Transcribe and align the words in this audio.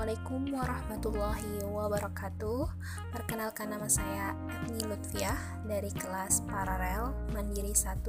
Assalamualaikum 0.00 0.56
warahmatullahi 0.56 1.60
wabarakatuh. 1.60 2.72
Perkenalkan 3.12 3.68
nama 3.68 3.84
saya 3.84 4.32
Etni 4.48 4.88
Lutfiah 4.88 5.36
dari 5.68 5.92
kelas 5.92 6.40
Paralel 6.48 7.12
Mandiri 7.36 7.76
1 7.76 8.00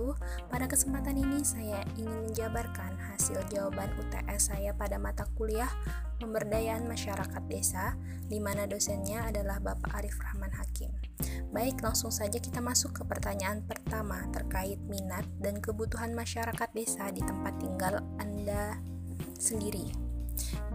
Pada 0.47 0.71
kesempatan 0.71 1.19
ini 1.19 1.43
saya 1.43 1.83
ingin 1.99 2.31
menjabarkan 2.31 2.95
hasil 2.95 3.43
jawaban 3.51 3.91
UTS 3.99 4.55
saya 4.55 4.71
pada 4.71 4.95
mata 5.03 5.27
kuliah 5.35 5.67
Pemberdayaan 6.23 6.87
Masyarakat 6.87 7.43
Desa 7.51 7.99
di 8.23 8.39
mana 8.39 8.71
dosennya 8.71 9.27
adalah 9.27 9.59
Bapak 9.59 9.91
Arif 9.91 10.15
Rahman 10.23 10.55
Hakim. 10.55 10.95
Baik, 11.51 11.83
langsung 11.83 12.15
saja 12.15 12.39
kita 12.39 12.63
masuk 12.63 12.95
ke 12.95 13.03
pertanyaan 13.03 13.67
pertama 13.67 14.31
terkait 14.31 14.79
minat 14.87 15.27
dan 15.43 15.59
kebutuhan 15.59 16.15
masyarakat 16.15 16.71
desa 16.71 17.11
di 17.11 17.19
tempat 17.19 17.59
tinggal 17.59 17.99
Anda 18.15 18.79
sendiri. 19.35 20.10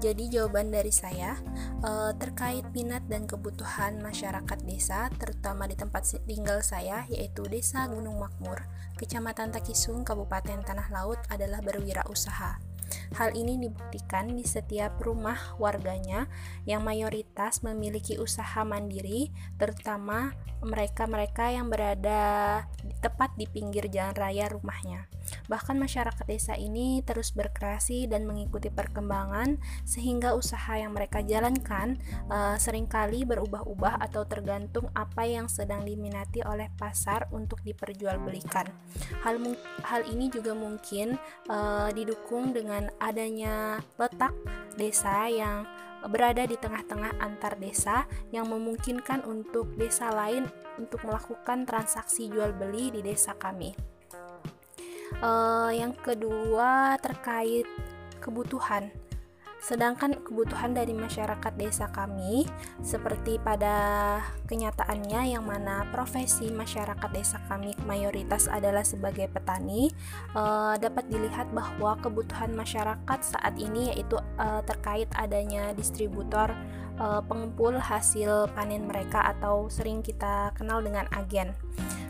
Jadi 0.07 0.31
jawaban 0.31 0.71
dari 0.71 0.95
saya 0.95 1.35
e, 1.83 2.15
terkait 2.15 2.63
minat 2.71 3.03
dan 3.11 3.27
kebutuhan 3.27 3.99
masyarakat 3.99 4.59
desa, 4.63 5.11
terutama 5.19 5.67
di 5.67 5.75
tempat 5.75 6.07
tinggal 6.31 6.63
saya, 6.63 7.03
yaitu 7.11 7.43
Desa 7.51 7.91
Gunung 7.91 8.23
Makmur, 8.23 8.71
Kecamatan 9.03 9.51
Takisung, 9.51 10.07
Kabupaten 10.07 10.63
Tanah 10.63 10.95
Laut 10.95 11.19
adalah 11.27 11.59
berwirausaha. 11.59 12.66
Hal 13.15 13.39
ini 13.39 13.61
dibuktikan 13.63 14.35
di 14.35 14.43
setiap 14.43 14.99
rumah 14.99 15.55
warganya 15.63 16.27
yang 16.67 16.83
mayoritas 16.83 17.63
memiliki 17.63 18.19
usaha 18.19 18.67
mandiri, 18.67 19.31
terutama 19.61 20.35
mereka-mereka 20.65 21.53
yang 21.53 21.69
berada 21.69 22.65
tepat 23.05 23.31
di 23.37 23.45
pinggir 23.47 23.87
jalan 23.93 24.17
raya 24.17 24.49
rumahnya. 24.49 25.07
Bahkan 25.51 25.77
masyarakat 25.77 26.27
desa 26.27 26.55
ini 26.55 27.03
terus 27.03 27.35
berkreasi 27.35 28.07
dan 28.07 28.25
mengikuti 28.25 28.71
perkembangan 28.71 29.59
sehingga 29.83 30.33
usaha 30.39 30.79
yang 30.79 30.95
mereka 30.95 31.21
jalankan 31.23 31.99
uh, 32.31 32.55
sering 32.57 32.87
kali 32.87 33.27
berubah-ubah 33.27 34.01
atau 34.07 34.23
tergantung 34.25 34.87
apa 34.95 35.27
yang 35.27 35.51
sedang 35.51 35.83
diminati 35.83 36.41
oleh 36.47 36.71
pasar 36.79 37.27
untuk 37.35 37.61
diperjualbelikan. 37.67 38.71
Hal 39.27 39.37
hal 39.83 40.03
ini 40.09 40.31
juga 40.31 40.55
mungkin 40.55 41.19
uh, 41.51 41.91
didukung 41.91 42.55
dengan 42.55 42.89
adanya 42.99 43.81
letak 44.01 44.33
desa 44.77 45.29
yang 45.29 45.65
berada 46.07 46.47
di 46.47 46.55
tengah-tengah 46.55 47.19
antar 47.19 47.59
desa 47.59 48.07
yang 48.31 48.47
memungkinkan 48.47 49.27
untuk 49.27 49.75
desa 49.75 50.13
lain 50.13 50.47
untuk 50.79 51.03
melakukan 51.03 51.67
transaksi 51.67 52.31
jual 52.31 52.55
beli 52.55 52.95
di 52.95 53.01
desa 53.03 53.35
kami. 53.35 53.75
Uh, 55.23 55.71
yang 55.73 55.95
kedua 55.97 56.99
terkait 57.01 57.67
kebutuhan. 58.21 58.91
Sedangkan 59.57 60.21
kebutuhan 60.21 60.77
dari 60.77 60.93
masyarakat 60.93 61.53
desa 61.59 61.89
kami 61.91 62.45
seperti 62.85 63.41
pada 63.41 64.21
kenyataannya 64.47 65.35
yang 65.35 65.43
mana 65.43 65.89
profesi 65.91 66.53
masyarakat 66.53 67.11
desa 67.11 67.41
kami 67.51 67.73
mayoritas 67.89 68.47
adalah 68.47 68.85
sebagai 68.87 69.27
petani 69.33 69.91
uh, 70.37 70.77
dapat 70.79 71.09
dilihat 71.11 71.51
bahwa 71.51 71.99
kebutuhan 71.99 72.53
masyarakat 72.55 73.21
saat 73.25 73.57
ini 73.59 73.91
yaitu 73.97 74.21
uh, 74.39 74.63
terkait 74.63 75.11
adanya 75.17 75.75
distributor 75.75 76.53
uh, 77.01 77.25
pengumpul 77.25 77.75
hasil 77.81 78.53
panen 78.55 78.87
mereka 78.87 79.25
atau 79.35 79.67
sering 79.73 80.05
kita 80.05 80.53
kenal 80.55 80.79
dengan 80.85 81.09
agen 81.11 81.57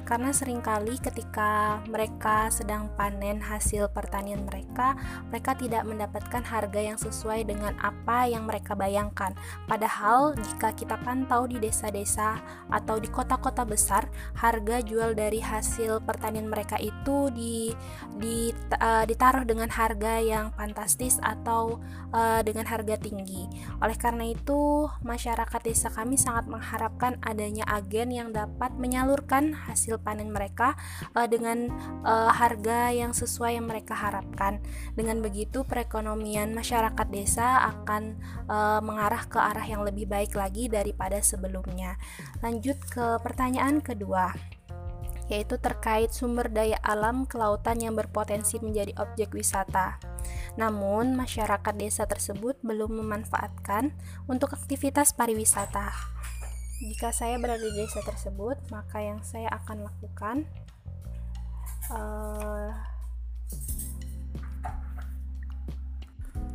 karena 0.06 0.30
sering 0.30 0.62
kali 0.62 0.94
ketika 1.02 1.82
mereka 1.90 2.46
sedang 2.54 2.86
panen 2.94 3.42
hasil 3.42 3.90
pertanian 3.90 4.46
mereka, 4.46 4.94
mereka 5.28 5.58
tidak 5.58 5.82
mendapatkan 5.82 6.46
harga 6.46 6.78
yang 6.80 6.94
sesuai 6.94 7.42
dengan 7.42 7.74
apa 7.82 8.30
yang 8.30 8.46
mereka 8.46 8.78
bayangkan. 8.78 9.34
Padahal 9.66 10.38
jika 10.38 10.70
kita 10.78 10.94
pantau 11.02 11.50
di 11.50 11.58
desa-desa 11.58 12.38
atau 12.70 13.02
di 13.02 13.10
kota-kota 13.10 13.66
besar, 13.66 14.06
harga 14.38 14.78
jual 14.86 15.18
dari 15.18 15.42
hasil 15.42 16.06
pertanian 16.06 16.46
mereka 16.46 16.78
itu 16.78 17.26
di, 17.34 17.74
di 18.14 18.54
uh, 18.78 19.02
ditaruh 19.02 19.42
dengan 19.42 19.66
harga 19.74 20.22
yang 20.22 20.54
fantastis 20.54 21.18
atau 21.18 21.82
uh, 22.14 22.40
dengan 22.46 22.70
harga 22.70 22.94
tinggi. 22.94 23.50
Oleh 23.82 23.98
karena 23.98 24.30
itu, 24.30 24.86
masyarakat 25.02 25.60
desa 25.66 25.90
kami 25.90 26.14
sangat 26.14 26.46
mengharapkan 26.46 27.18
adanya 27.26 27.66
agen 27.66 28.14
yang 28.14 28.30
dapat 28.30 28.70
menyalurkan 28.78 29.50
hasil 29.66 29.95
hasil 29.96 30.04
panen 30.04 30.28
mereka 30.28 30.76
uh, 31.16 31.24
dengan 31.24 31.72
uh, 32.04 32.28
harga 32.28 32.92
yang 32.92 33.16
sesuai 33.16 33.56
yang 33.56 33.64
mereka 33.64 33.96
harapkan. 33.96 34.60
Dengan 34.92 35.24
begitu 35.24 35.64
perekonomian 35.64 36.52
masyarakat 36.52 37.08
desa 37.08 37.64
akan 37.72 38.20
uh, 38.52 38.84
mengarah 38.84 39.24
ke 39.24 39.40
arah 39.40 39.64
yang 39.64 39.80
lebih 39.88 40.04
baik 40.04 40.36
lagi 40.36 40.68
daripada 40.68 41.16
sebelumnya. 41.24 41.96
Lanjut 42.44 42.76
ke 42.92 43.16
pertanyaan 43.24 43.80
kedua 43.80 44.36
yaitu 45.26 45.58
terkait 45.58 46.14
sumber 46.14 46.46
daya 46.46 46.78
alam 46.86 47.26
kelautan 47.26 47.82
yang 47.82 47.98
berpotensi 47.98 48.62
menjadi 48.62 48.94
objek 49.02 49.34
wisata. 49.34 49.98
Namun, 50.54 51.18
masyarakat 51.18 51.74
desa 51.74 52.06
tersebut 52.06 52.62
belum 52.62 53.02
memanfaatkan 53.02 53.90
untuk 54.30 54.54
aktivitas 54.54 55.10
pariwisata. 55.18 55.90
Jika 56.76 57.08
saya 57.08 57.40
berada 57.40 57.62
di 57.64 57.72
desa 57.72 58.04
tersebut, 58.04 58.60
maka 58.68 59.00
yang 59.00 59.20
saya 59.24 59.48
akan 59.48 59.88
lakukan 59.88 60.44
uh, 61.88 62.68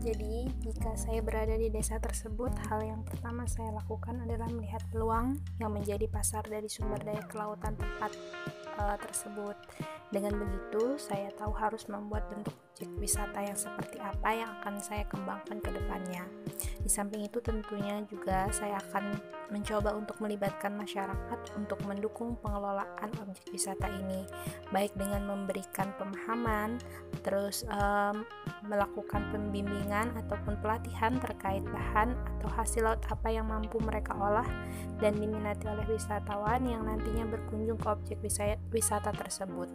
Jadi, 0.02 0.50
jika 0.66 0.98
saya 0.98 1.22
berada 1.22 1.54
di 1.54 1.70
desa 1.70 2.02
tersebut, 2.02 2.50
hal 2.74 2.82
yang 2.82 3.06
pertama 3.06 3.46
saya 3.46 3.70
lakukan 3.70 4.18
adalah 4.26 4.50
melihat 4.50 4.82
peluang 4.90 5.38
yang 5.62 5.70
menjadi 5.78 6.10
pasar 6.10 6.42
dari 6.50 6.66
sumber 6.66 6.98
daya 7.06 7.22
kelautan 7.30 7.78
tempat 7.78 8.10
uh, 8.82 8.98
tersebut. 8.98 9.54
Dengan 10.10 10.42
begitu, 10.42 10.98
saya 10.98 11.30
tahu 11.38 11.54
harus 11.54 11.86
membuat 11.86 12.26
bentuk 12.34 12.58
wisata 12.98 13.42
yang 13.42 13.58
seperti 13.58 13.98
apa 14.02 14.30
yang 14.34 14.50
akan 14.62 14.80
saya 14.82 15.04
kembangkan 15.10 15.58
ke 15.60 15.70
depannya. 15.74 16.24
Di 16.82 16.90
samping 16.90 17.26
itu 17.26 17.38
tentunya 17.42 18.02
juga 18.10 18.50
saya 18.50 18.82
akan 18.90 19.18
mencoba 19.52 19.94
untuk 19.94 20.18
melibatkan 20.24 20.72
masyarakat 20.80 21.40
untuk 21.60 21.78
mendukung 21.84 22.40
pengelolaan 22.40 23.12
objek 23.20 23.52
wisata 23.52 23.92
ini, 23.92 24.24
baik 24.72 24.96
dengan 24.96 25.28
memberikan 25.28 25.92
pemahaman, 26.00 26.80
terus 27.22 27.68
um, 27.68 28.24
melakukan 28.64 29.28
pembimbingan 29.36 30.16
ataupun 30.26 30.56
pelatihan 30.64 31.20
terkait 31.20 31.62
bahan 31.68 32.16
atau 32.40 32.50
hasil 32.56 32.88
laut 32.88 33.04
apa 33.12 33.28
yang 33.28 33.52
mampu 33.52 33.78
mereka 33.84 34.16
olah 34.16 34.48
dan 35.04 35.20
diminati 35.20 35.68
oleh 35.68 35.84
wisatawan 35.92 36.64
yang 36.64 36.88
nantinya 36.88 37.28
berkunjung 37.28 37.76
ke 37.76 37.88
objek 37.92 38.18
wisata 38.72 39.12
tersebut. 39.12 39.68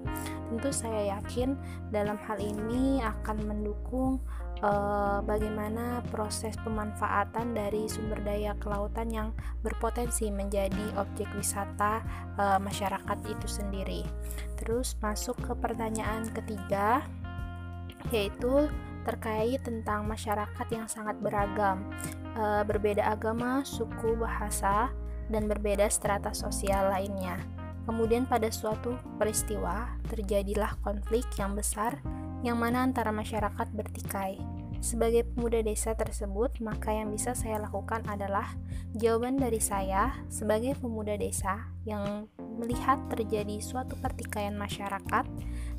Tentu 0.49 0.71
saya 0.73 1.19
yakin 1.19 1.53
dalam 1.93 2.17
hal 2.25 2.41
ini 2.41 2.96
akan 3.03 3.37
mendukung 3.45 4.23
uh, 4.65 5.21
bagaimana 5.25 6.01
proses 6.09 6.57
pemanfaatan 6.62 7.53
dari 7.53 7.89
sumber 7.89 8.21
daya 8.25 8.57
kelautan 8.61 9.09
yang 9.12 9.29
berpotensi 9.61 10.33
menjadi 10.33 10.95
objek 10.97 11.29
wisata 11.37 12.01
uh, 12.41 12.59
masyarakat 12.61 13.19
itu 13.29 13.49
sendiri. 13.49 14.03
Terus 14.56 14.97
masuk 15.01 15.37
ke 15.45 15.53
pertanyaan 15.56 16.29
ketiga 16.33 17.05
yaitu 18.15 18.71
terkait 19.06 19.62
tentang 19.62 20.03
masyarakat 20.11 20.67
yang 20.75 20.91
sangat 20.91 21.15
beragam, 21.23 21.87
e, 22.35 22.67
berbeda 22.67 23.06
agama, 23.06 23.62
suku, 23.62 24.19
bahasa, 24.19 24.91
dan 25.31 25.47
berbeda 25.47 25.87
strata 25.87 26.35
sosial 26.35 26.91
lainnya. 26.91 27.39
Kemudian 27.87 28.27
pada 28.27 28.51
suatu 28.51 28.99
peristiwa 29.15 29.95
terjadilah 30.11 30.75
konflik 30.83 31.23
yang 31.39 31.55
besar 31.55 32.03
yang 32.46 32.62
mana 32.62 32.87
antara 32.87 33.10
masyarakat 33.10 33.75
bertikai. 33.75 34.38
Sebagai 34.78 35.26
pemuda 35.26 35.66
desa 35.66 35.98
tersebut, 35.98 36.62
maka 36.62 36.94
yang 36.94 37.10
bisa 37.10 37.34
saya 37.34 37.58
lakukan 37.58 38.06
adalah 38.06 38.54
jawaban 38.94 39.34
dari 39.34 39.58
saya 39.58 40.14
sebagai 40.31 40.78
pemuda 40.78 41.19
desa 41.19 41.75
yang 41.82 42.31
melihat 42.56 43.02
terjadi 43.12 43.58
suatu 43.60 43.98
pertikaian 44.00 44.54
masyarakat 44.56 45.26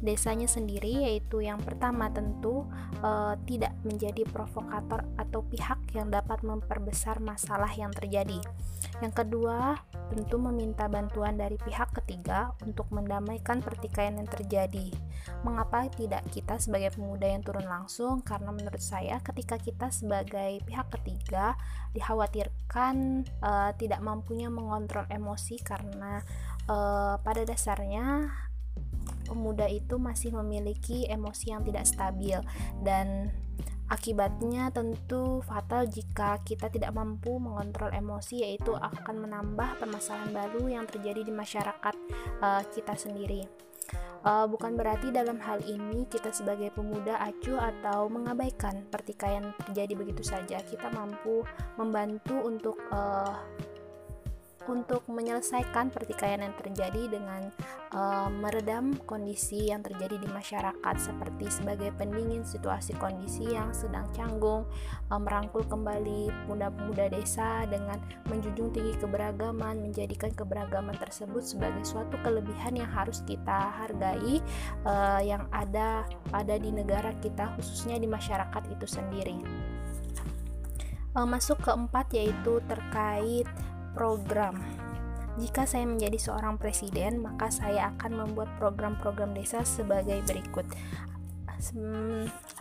desanya 0.04 0.46
sendiri 0.46 1.10
yaitu 1.10 1.42
yang 1.42 1.58
pertama 1.58 2.12
tentu 2.14 2.70
e, 3.02 3.34
tidak 3.50 3.74
menjadi 3.82 4.22
provokator 4.30 5.02
atau 5.18 5.42
pihak 5.50 5.82
yang 5.98 6.14
dapat 6.14 6.46
memperbesar 6.46 7.18
masalah 7.18 7.70
yang 7.74 7.90
terjadi. 7.90 8.38
Yang 9.02 9.26
kedua, 9.26 9.78
tentu 10.14 10.38
meminta 10.38 10.86
bantuan 10.90 11.38
dari 11.38 11.58
pihak 11.58 11.94
ketiga 12.02 12.54
untuk 12.62 12.90
mendamaikan 12.94 13.62
pertikaian 13.62 14.18
yang 14.18 14.30
terjadi. 14.30 14.94
Mengapa 15.48 15.88
tidak 15.88 16.28
kita 16.28 16.60
sebagai 16.60 16.92
pemuda 16.92 17.24
yang 17.24 17.40
turun 17.40 17.64
langsung? 17.64 18.20
Karena 18.20 18.52
menurut 18.52 18.84
saya 18.84 19.24
ketika 19.24 19.56
kita 19.56 19.88
sebagai 19.88 20.60
pihak 20.68 20.92
ketiga 21.00 21.56
dikhawatirkan 21.96 23.24
e, 23.24 23.52
tidak 23.80 24.04
mampunya 24.04 24.52
mengontrol 24.52 25.08
emosi 25.08 25.56
karena 25.64 26.20
uh, 26.68 27.16
pada 27.24 27.48
dasarnya 27.48 28.28
pemuda 29.24 29.72
itu 29.72 29.96
masih 29.96 30.36
memiliki 30.36 31.08
emosi 31.08 31.56
yang 31.56 31.64
tidak 31.64 31.88
stabil 31.88 32.40
dan 32.84 33.32
Akibatnya 33.88 34.68
tentu 34.68 35.40
fatal 35.48 35.88
jika 35.88 36.44
kita 36.44 36.68
tidak 36.68 36.92
mampu 36.92 37.40
mengontrol 37.40 37.88
emosi 37.96 38.44
yaitu 38.44 38.76
akan 38.76 39.24
menambah 39.24 39.80
permasalahan 39.80 40.36
baru 40.36 40.68
yang 40.68 40.84
terjadi 40.84 41.24
di 41.24 41.32
masyarakat 41.32 41.96
uh, 42.44 42.68
kita 42.76 43.00
sendiri. 43.00 43.67
Uh, 44.28 44.44
bukan 44.44 44.76
berarti 44.76 45.08
dalam 45.14 45.40
hal 45.40 45.64
ini 45.64 46.04
kita 46.12 46.36
sebagai 46.36 46.74
pemuda 46.76 47.16
acuh 47.22 47.56
atau 47.56 48.12
mengabaikan 48.12 48.84
pertikaian 48.92 49.56
terjadi 49.64 49.94
begitu 49.96 50.20
saja. 50.26 50.60
Kita 50.60 50.92
mampu 50.92 51.48
membantu 51.80 52.36
untuk 52.44 52.76
uh, 52.92 53.40
untuk 54.68 55.04
menyelesaikan 55.08 55.90
pertikaian 55.90 56.44
yang 56.44 56.56
terjadi 56.60 57.08
dengan 57.08 57.52
uh, 57.96 58.28
meredam 58.28 59.00
kondisi 59.08 59.72
yang 59.72 59.80
terjadi 59.80 60.20
di 60.20 60.28
masyarakat 60.28 60.96
seperti 61.00 61.48
sebagai 61.48 61.96
pendingin 61.96 62.44
situasi 62.44 62.94
kondisi 63.00 63.48
yang 63.56 63.72
sedang 63.72 64.06
canggung, 64.12 64.68
uh, 65.12 65.20
merangkul 65.20 65.64
kembali 65.66 66.32
pemuda-pemuda 66.46 67.12
desa 67.12 67.64
dengan 67.72 67.98
menjunjung 68.28 68.76
tinggi 68.76 68.94
keberagaman, 69.00 69.80
menjadikan 69.80 70.32
keberagaman 70.36 70.96
tersebut 71.00 71.44
sebagai 71.44 71.84
suatu 71.88 72.20
kelebihan 72.22 72.76
yang 72.76 72.92
harus 72.92 73.24
kita 73.24 73.72
hargai 73.84 74.44
uh, 74.84 75.22
yang 75.24 75.48
ada 75.56 76.04
pada 76.28 76.60
di 76.60 76.70
negara 76.76 77.16
kita 77.24 77.56
khususnya 77.56 77.96
di 77.98 78.08
masyarakat 78.08 78.64
itu 78.68 78.86
sendiri. 78.86 79.40
Masuk 81.18 81.58
keempat 81.66 82.14
yaitu 82.14 82.62
terkait 82.70 83.50
program. 83.98 84.62
Jika 85.42 85.66
saya 85.66 85.90
menjadi 85.90 86.22
seorang 86.22 86.62
presiden, 86.62 87.22
maka 87.22 87.50
saya 87.50 87.94
akan 87.98 88.26
membuat 88.26 88.54
program-program 88.62 89.34
desa 89.34 89.66
sebagai 89.66 90.22
berikut. 90.26 90.66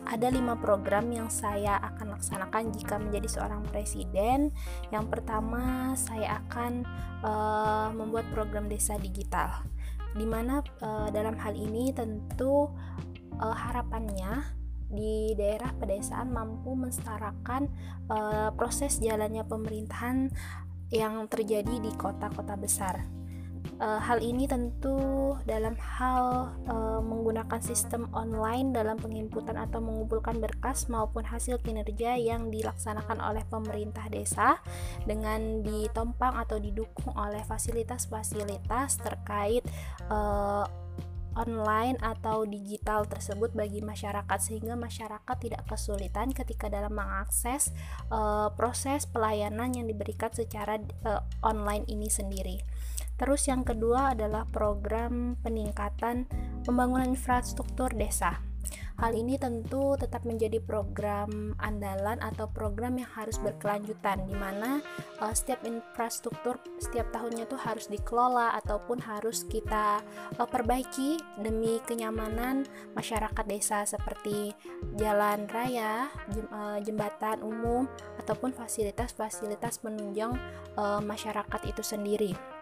Ada 0.09 0.33
lima 0.33 0.57
program 0.57 1.13
yang 1.13 1.29
saya 1.29 1.77
akan 1.85 2.17
laksanakan 2.17 2.73
jika 2.73 2.97
menjadi 2.97 3.29
seorang 3.29 3.61
presiden. 3.69 4.57
Yang 4.89 5.05
pertama, 5.13 5.93
saya 6.01 6.41
akan 6.45 6.85
uh, 7.21 7.89
membuat 7.93 8.25
program 8.33 8.73
desa 8.73 8.97
digital, 8.97 9.69
di 10.17 10.25
mana 10.25 10.65
uh, 10.81 11.13
dalam 11.13 11.37
hal 11.37 11.53
ini 11.53 11.93
tentu 11.93 12.73
uh, 13.37 13.57
harapannya 13.57 14.57
di 14.87 15.35
daerah 15.35 15.75
pedesaan 15.77 16.31
mampu 16.31 16.79
mensetarakan 16.79 17.69
uh, 18.07 18.55
proses 18.55 19.03
jalannya 19.03 19.43
pemerintahan 19.43 20.31
yang 20.91 21.27
terjadi 21.27 21.83
di 21.83 21.91
kota-kota 21.95 22.55
besar. 22.55 23.03
Uh, 23.77 24.01
hal 24.01 24.23
ini 24.25 24.49
tentu 24.49 25.35
dalam 25.45 25.77
hal 25.77 26.49
uh, 26.71 27.03
menggunakan 27.03 27.61
sistem 27.61 28.09
online 28.15 28.73
dalam 28.73 28.97
penginputan 28.97 29.59
atau 29.59 29.83
mengumpulkan 29.83 30.39
berkas 30.41 30.89
maupun 30.89 31.27
hasil 31.27 31.61
kinerja 31.61 32.17
yang 32.17 32.49
dilaksanakan 32.49 33.21
oleh 33.21 33.45
pemerintah 33.51 34.07
desa 34.09 34.63
dengan 35.05 35.61
ditompang 35.61 36.41
atau 36.41 36.57
didukung 36.57 37.13
oleh 37.19 37.43
fasilitas-fasilitas 37.45 39.03
terkait 39.03 39.67
uh, 40.09 40.86
online 41.37 42.01
atau 42.01 42.49
digital 42.49 43.05
tersebut 43.05 43.53
bagi 43.53 43.85
masyarakat 43.85 44.39
sehingga 44.41 44.75
masyarakat 44.75 45.37
tidak 45.37 45.63
kesulitan 45.69 46.33
ketika 46.33 46.73
dalam 46.73 46.97
mengakses 46.97 47.71
uh, 48.09 48.49
proses 48.57 49.05
pelayanan 49.05 49.77
yang 49.77 49.87
diberikan 49.87 50.33
secara 50.33 50.81
uh, 51.05 51.21
online 51.45 51.85
ini 51.93 52.09
sendiri. 52.09 52.65
Terus 53.17 53.49
yang 53.49 53.65
kedua 53.65 54.13
adalah 54.13 54.45
program 54.49 55.41
peningkatan 55.41 56.29
pembangunan 56.65 57.13
infrastruktur 57.13 57.93
desa. 57.93 58.41
Hal 58.97 59.13
ini 59.13 59.37
tentu 59.37 59.93
tetap 60.01 60.25
menjadi 60.25 60.57
program 60.57 61.53
andalan 61.61 62.17
atau 62.25 62.49
program 62.49 62.97
yang 62.97 63.11
harus 63.13 63.37
berkelanjutan 63.37 64.25
di 64.25 64.33
mana 64.33 64.81
uh, 65.21 65.37
setiap 65.37 65.61
infrastruktur 65.69 66.57
setiap 66.81 67.13
tahunnya 67.13 67.45
tuh 67.45 67.61
harus 67.61 67.93
dikelola 67.93 68.57
ataupun 68.57 68.97
harus 69.05 69.45
kita 69.53 70.01
uh, 70.41 70.49
perbaiki 70.49 71.21
demi 71.45 71.77
kenyamanan 71.85 72.65
masyarakat 72.97 73.45
desa 73.45 73.85
seperti 73.85 74.57
jalan 74.97 75.45
raya, 75.53 76.09
jem, 76.33 76.49
uh, 76.49 76.81
jembatan 76.81 77.45
umum 77.45 77.85
ataupun 78.17 78.57
fasilitas-fasilitas 78.57 79.85
penunjang 79.85 80.33
uh, 80.81 81.05
masyarakat 81.05 81.61
itu 81.69 81.85
sendiri. 81.85 82.56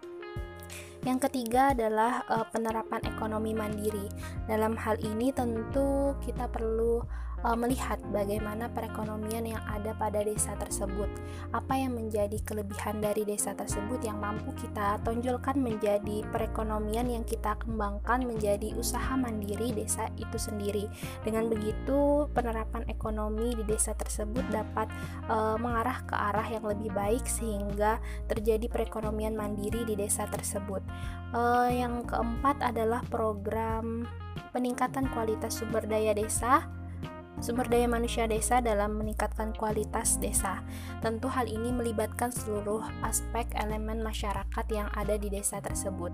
Yang 1.04 1.28
ketiga 1.28 1.76
adalah 1.76 2.24
uh, 2.32 2.46
penerapan 2.48 3.04
ekonomi 3.04 3.52
mandiri. 3.52 4.08
Dalam 4.48 4.72
hal 4.74 4.96
ini 5.04 5.28
tentu 5.36 6.16
kita 6.24 6.48
perlu 6.48 7.04
uh, 7.44 7.54
melihat 7.54 8.00
bagaimana 8.10 8.72
perekonomian 8.72 9.44
yang 9.44 9.62
ada 9.68 9.92
pada 9.94 10.24
desa 10.24 10.56
tersebut. 10.56 11.06
Apa 11.52 11.76
yang 11.76 11.94
menjadi 11.94 12.40
kelebihan 12.42 13.04
dari 13.04 13.28
desa 13.28 13.52
tersebut 13.52 14.00
yang 14.02 14.18
mampu 14.18 14.50
kita 14.56 14.98
tonjolkan 15.04 15.60
menjadi 15.60 16.24
perekonomian 16.32 17.12
yang 17.12 17.24
kita 17.28 17.54
kembangkan 17.60 18.24
menjadi 18.24 18.72
usaha 18.74 19.14
mandiri 19.14 19.76
desa 19.76 20.08
itu 20.16 20.40
sendiri. 20.40 20.88
Dengan 21.22 21.52
begitu, 21.52 22.26
penerapan 22.32 22.88
ekonomi 22.88 23.52
di 23.52 23.64
desa 23.68 23.92
tersebut 23.92 24.42
dapat 24.48 24.88
uh, 25.28 25.60
mengarah 25.60 26.00
ke 26.08 26.16
arah 26.16 26.48
yang 26.48 26.64
lebih 26.64 26.90
baik 26.96 27.28
sehingga 27.28 28.00
terjadi 28.26 28.66
perekonomian 28.72 29.36
mandiri 29.36 29.84
di 29.84 29.94
desa 29.94 30.24
tersebut. 30.26 30.80
Uh, 31.34 31.68
yang 31.68 32.06
keempat 32.08 32.62
adalah 32.62 33.02
program 33.10 34.06
peningkatan 34.54 35.10
kualitas 35.10 35.58
sumber 35.58 35.82
daya 35.82 36.14
desa 36.14 36.62
sumber 37.44 37.68
daya 37.68 37.84
manusia 37.84 38.24
desa 38.24 38.64
dalam 38.64 38.96
meningkatkan 38.96 39.52
kualitas 39.52 40.16
desa. 40.16 40.64
Tentu 41.04 41.28
hal 41.28 41.44
ini 41.44 41.76
melibatkan 41.76 42.32
seluruh 42.32 42.80
aspek 43.04 43.44
elemen 43.60 44.00
masyarakat 44.00 44.64
yang 44.72 44.88
ada 44.96 45.20
di 45.20 45.28
desa 45.28 45.60
tersebut. 45.60 46.08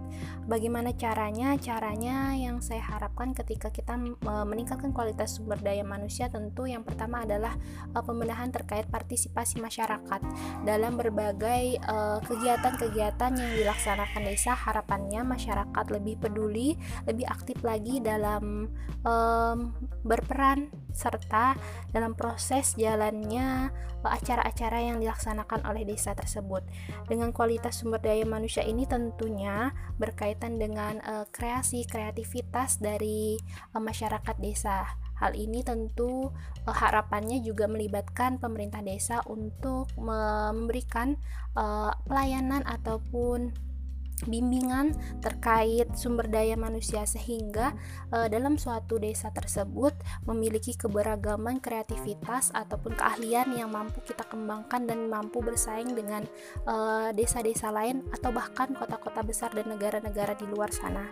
Bagaimana 0.51 0.91
caranya? 0.91 1.55
Caranya 1.55 2.35
yang 2.35 2.59
saya 2.59 2.83
harapkan 2.83 3.31
ketika 3.31 3.71
kita 3.71 3.95
meningkatkan 4.27 4.91
kualitas 4.91 5.39
sumber 5.39 5.63
daya 5.63 5.87
manusia 5.87 6.27
tentu 6.27 6.67
yang 6.67 6.83
pertama 6.83 7.23
adalah 7.23 7.55
uh, 7.95 8.03
pembenahan 8.03 8.51
terkait 8.51 8.91
partisipasi 8.91 9.63
masyarakat 9.63 10.21
dalam 10.67 10.99
berbagai 10.99 11.79
kegiatan-kegiatan 12.27 13.39
yang 13.39 13.53
dilaksanakan 13.55 14.27
desa. 14.27 14.59
Harapannya 14.59 15.23
masyarakat 15.23 15.85
lebih 15.95 16.19
peduli, 16.19 16.75
lebih 17.07 17.31
aktif 17.31 17.63
lagi 17.63 18.03
dalam 18.03 18.67
um, 19.07 19.59
berperan 20.03 20.73
serta 20.93 21.55
dalam 21.91 22.15
proses 22.15 22.75
jalannya 22.75 23.71
eh, 24.03 24.11
acara-acara 24.11 24.83
yang 24.83 24.99
dilaksanakan 24.99 25.67
oleh 25.67 25.87
desa 25.87 26.13
tersebut. 26.15 26.63
Dengan 27.07 27.31
kualitas 27.31 27.81
sumber 27.81 28.03
daya 28.03 28.27
manusia 28.27 28.63
ini 28.67 28.85
tentunya 28.87 29.73
berkaitan 30.01 30.57
dengan 30.57 30.99
uh, 31.05 31.27
kreasi 31.29 31.85
kreativitas 31.85 32.81
dari 32.81 33.37
uh, 33.77 33.83
masyarakat 33.83 34.37
desa. 34.41 34.89
Hal 35.21 35.37
ini 35.37 35.61
tentu 35.61 36.33
uh, 36.65 36.73
harapannya 36.73 37.45
juga 37.45 37.69
melibatkan 37.69 38.41
pemerintah 38.41 38.81
desa 38.81 39.21
untuk 39.29 39.93
memberikan 40.01 41.21
uh, 41.55 41.93
pelayanan 42.09 42.65
ataupun 42.65 43.53
bimbingan 44.27 44.97
terkait 45.25 45.89
sumber 45.97 46.29
daya 46.29 46.59
manusia 46.59 47.05
sehingga 47.05 47.73
e, 48.13 48.29
dalam 48.29 48.57
suatu 48.61 49.01
desa 49.01 49.33
tersebut 49.33 49.97
memiliki 50.29 50.77
keberagaman 50.77 51.61
kreativitas 51.61 52.51
ataupun 52.53 52.97
keahlian 52.97 53.53
yang 53.57 53.71
mampu 53.73 54.01
kita 54.05 54.27
kembangkan 54.27 54.85
dan 54.89 55.07
mampu 55.07 55.43
bersaing 55.43 55.93
dengan 55.93 56.25
eh, 56.67 57.09
desa-desa 57.15 57.73
lain 57.75 58.07
atau 58.11 58.31
bahkan 58.31 58.73
kota-kota 58.73 59.21
besar 59.23 59.51
dan 59.53 59.69
negara-negara 59.71 60.35
di 60.39 60.47
luar 60.49 60.71
sana. 60.73 61.05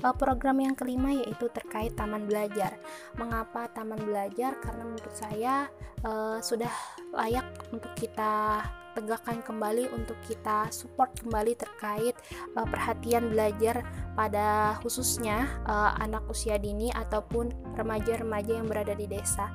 E, 0.00 0.06
program 0.16 0.58
yang 0.60 0.74
kelima 0.76 1.12
yaitu 1.12 1.48
terkait 1.52 1.94
taman 1.94 2.24
belajar. 2.26 2.76
Mengapa 3.16 3.68
taman 3.70 4.00
belajar? 4.02 4.56
Karena 4.60 4.84
menurut 4.88 5.14
saya 5.14 5.68
e, 6.02 6.10
sudah 6.40 6.72
layak 7.12 7.46
untuk 7.70 7.92
kita 7.96 8.64
tegakkan 8.92 9.40
kembali 9.40 9.90
untuk 9.92 10.16
kita 10.24 10.68
support 10.72 11.12
kembali 11.20 11.56
terkait 11.56 12.14
uh, 12.56 12.66
perhatian 12.68 13.32
belajar 13.32 13.82
pada 14.14 14.76
khususnya 14.84 15.48
uh, 15.64 15.96
anak 16.00 16.24
usia 16.28 16.60
dini 16.60 16.92
ataupun 16.92 17.52
remaja-remaja 17.76 18.60
yang 18.60 18.68
berada 18.68 18.92
di 18.92 19.08
desa. 19.08 19.48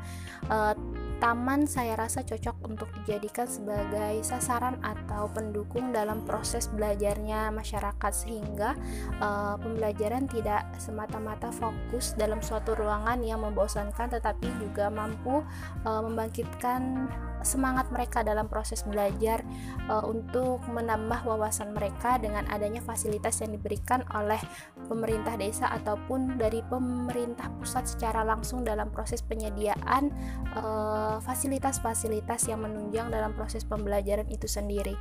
Uh, 0.49 0.73
taman 1.17 1.65
saya 1.65 1.97
rasa 1.97 2.21
cocok 2.21 2.55
untuk 2.69 2.89
dijadikan 3.01 3.49
sebagai 3.49 4.21
sasaran 4.21 4.77
atau 4.85 5.29
pendukung 5.33 5.89
dalam 5.89 6.21
proses 6.23 6.69
belajarnya 6.69 7.49
masyarakat 7.49 8.13
sehingga 8.13 8.77
uh, 9.17 9.57
pembelajaran 9.57 10.29
tidak 10.29 10.69
semata-mata 10.77 11.49
fokus 11.49 12.13
dalam 12.13 12.41
suatu 12.41 12.77
ruangan 12.77 13.17
yang 13.25 13.41
membosankan 13.41 14.13
tetapi 14.13 14.45
juga 14.61 14.93
mampu 14.93 15.41
uh, 15.85 16.01
membangkitkan 16.05 17.09
semangat 17.45 17.87
mereka 17.93 18.25
dalam 18.25 18.49
proses 18.49 18.81
belajar 18.83 19.45
uh, 19.87 20.03
untuk 20.03 20.61
menambah 20.67 21.23
wawasan 21.23 21.71
mereka 21.71 22.17
dengan 22.17 22.43
adanya 22.49 22.81
fasilitas 22.81 23.39
yang 23.39 23.53
diberikan 23.53 24.01
oleh 24.11 24.41
pemerintah 24.89 25.37
desa 25.37 25.69
ataupun 25.71 26.35
dari 26.35 26.59
pemerintah 26.65 27.47
pusat 27.61 27.87
secara 27.87 28.25
langsung 28.25 28.65
dalam 28.65 28.89
proses 28.89 29.21
penyediaan 29.23 30.09
uh, 30.57 31.06
fasilitas-fasilitas 31.23 32.47
yang 32.49 32.63
menunjang 32.63 33.11
dalam 33.11 33.35
proses 33.35 33.63
pembelajaran 33.63 34.27
itu 34.31 34.45
sendiri. 34.45 34.95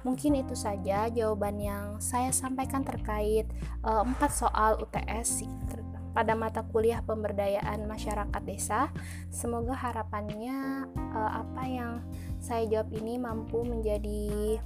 Mungkin 0.00 0.40
itu 0.40 0.56
saja 0.56 1.12
jawaban 1.12 1.60
yang 1.60 1.84
saya 2.00 2.32
sampaikan 2.32 2.80
terkait 2.80 3.44
empat 3.84 4.32
soal 4.32 4.80
UTS 4.80 5.44
pada 6.10 6.34
mata 6.34 6.66
kuliah 6.66 7.00
pemberdayaan 7.06 7.86
masyarakat 7.86 8.42
desa. 8.42 8.90
Semoga 9.30 9.74
harapannya 9.78 10.90
uh, 11.14 11.32
apa 11.46 11.62
yang 11.66 11.92
saya 12.42 12.66
jawab 12.66 12.90
ini 12.94 13.16
mampu 13.20 13.62
menjadi 13.62 14.58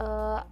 uh, 0.00 0.44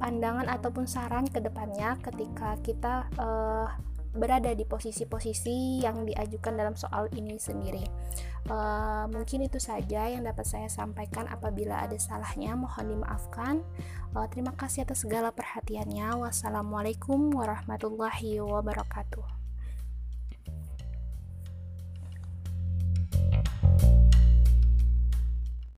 pandangan 0.00 0.48
ataupun 0.48 0.88
saran 0.88 1.28
ke 1.28 1.44
depannya 1.44 2.00
ketika 2.00 2.56
kita 2.64 3.04
uh, 3.20 3.68
berada 4.10 4.50
di 4.54 4.66
posisi-posisi 4.66 5.82
yang 5.82 6.02
diajukan 6.02 6.54
dalam 6.54 6.74
soal 6.74 7.06
ini 7.14 7.38
sendiri. 7.38 7.86
Uh, 8.50 9.06
mungkin 9.12 9.46
itu 9.46 9.62
saja 9.62 10.10
yang 10.10 10.26
dapat 10.26 10.46
saya 10.48 10.66
sampaikan. 10.66 11.30
Apabila 11.30 11.78
ada 11.78 11.94
salahnya, 12.00 12.58
mohon 12.58 12.98
dimaafkan. 12.98 13.62
Uh, 14.16 14.26
terima 14.26 14.50
kasih 14.56 14.82
atas 14.82 15.06
segala 15.06 15.30
perhatiannya. 15.30 16.18
Wassalamualaikum 16.18 17.30
warahmatullahi 17.30 18.42
wabarakatuh. 18.42 19.39